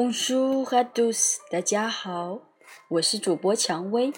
[0.00, 2.38] Bonjour à tous，大家好，
[2.88, 4.12] 我是主播蔷薇，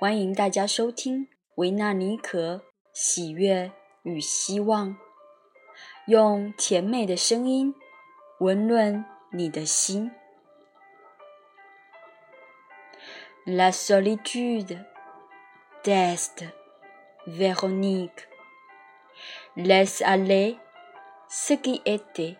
[0.00, 2.60] 欢迎大家收听维纳尼可
[2.92, 3.70] 喜悦
[4.02, 4.96] 与希望，
[6.08, 7.72] 用甜美的声音
[8.40, 10.10] 温润你的心。
[13.46, 14.84] La solitude
[15.84, 16.48] d'Est
[17.28, 18.26] Véronique
[19.54, 20.58] laisse aller
[21.28, 22.38] ce qui était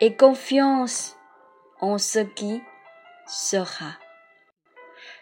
[0.00, 1.16] et confiance
[1.80, 2.62] en ce qui
[3.26, 3.92] sera.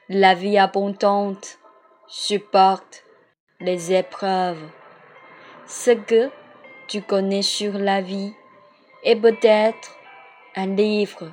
[0.08, 1.58] La vie abondante
[2.06, 3.04] supporte
[3.60, 4.68] les épreuves.
[5.66, 6.30] Ce que
[6.88, 8.34] tu connais sur la vie
[9.04, 9.96] est peut-être
[10.56, 11.32] un livre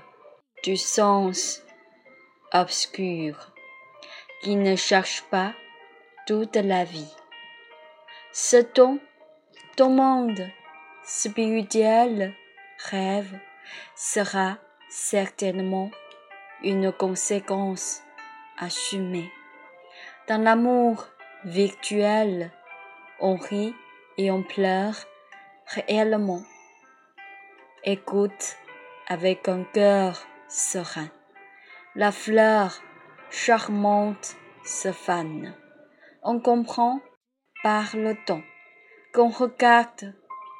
[0.63, 1.61] du sens
[2.53, 3.51] obscur
[4.41, 5.53] qui ne cherche pas
[6.25, 7.13] toute la vie.
[8.31, 8.99] Ce ton,
[9.75, 10.47] ton monde
[11.03, 12.33] spirituel
[12.85, 13.39] rêve
[13.95, 14.58] sera
[14.89, 15.91] certainement
[16.63, 18.02] une conséquence
[18.58, 19.31] assumée.
[20.27, 21.08] Dans l'amour
[21.44, 22.52] virtuel,
[23.19, 23.75] on rit
[24.17, 24.95] et on pleure
[25.67, 26.41] réellement.
[27.83, 28.58] Écoute
[29.08, 31.09] avec un cœur serein.
[31.95, 32.81] La fleur
[33.30, 35.55] charmante se fane.
[36.21, 36.99] On comprend
[37.64, 38.43] par le temps
[39.14, 40.14] qu'on regarde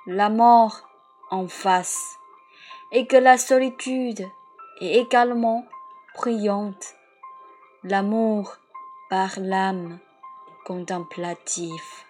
[0.08, 0.89] la mort
[1.31, 2.19] en face
[2.91, 4.29] et que la solitude
[4.81, 5.67] est également
[6.15, 6.95] brillante.
[7.83, 8.57] L'amour
[9.11, 9.99] par l'âme
[10.65, 12.05] contemplative.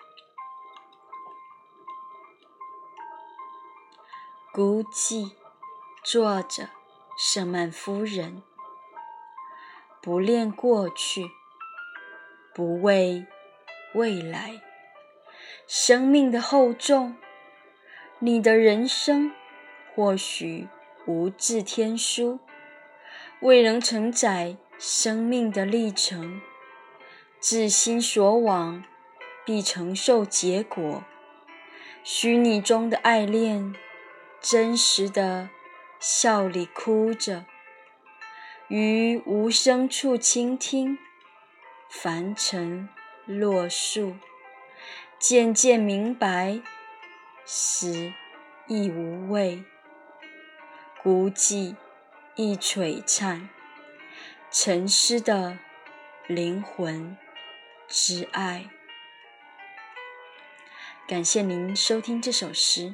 [4.53, 5.33] 孤寂，
[6.05, 6.69] 作者
[7.19, 8.43] 舍曼夫人。
[10.01, 11.31] 不恋过去，
[12.55, 13.27] 不畏
[13.95, 14.63] 未来。
[15.67, 17.17] 生命的厚重，
[18.22, 19.32] 你的人生
[19.96, 20.68] 或许
[21.06, 22.40] 无字天书，
[23.40, 26.42] 未能承载生命的历程。
[27.40, 28.84] 至心所往，
[29.46, 31.06] 必承受结果。
[32.04, 33.74] 虚拟中的爱恋，
[34.42, 35.50] 真实的
[35.98, 37.46] 笑里哭着。
[38.68, 40.98] 于无声处倾听，
[41.90, 42.90] 凡尘
[43.26, 44.18] 落树，
[45.18, 46.60] 渐渐明白，
[47.52, 48.14] 死
[48.68, 49.64] 亦无畏，
[51.02, 51.76] 孤寂
[52.36, 53.50] 亦璀璨，
[54.52, 55.58] 沉思的
[56.28, 57.18] 灵魂
[57.88, 58.70] 之爱。
[61.08, 62.94] 感谢您收听这首诗。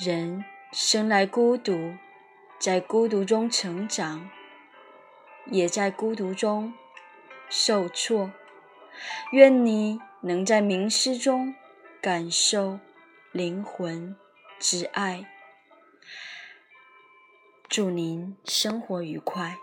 [0.00, 1.94] 人生来孤独。
[2.58, 4.30] 在孤独中成长，
[5.46, 6.74] 也在孤独中
[7.48, 8.32] 受挫。
[9.30, 11.54] 愿你能在冥思中
[12.00, 12.80] 感受
[13.32, 14.14] 灵魂
[14.60, 15.26] 之爱。
[17.66, 19.56] 祝您生活愉快。